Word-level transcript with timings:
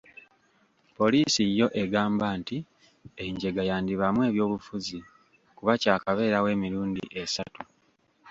Poliisi 0.97 1.43
yo 1.59 1.67
egamba 1.83 2.27
nti 2.39 2.57
enjega 3.25 3.61
yandibaamu 3.69 4.19
ebyobufuzi 4.29 4.99
kuba 5.57 5.73
kyakabeerawo 5.81 6.47
emirundi 6.55 7.03
esatu. 7.21 7.61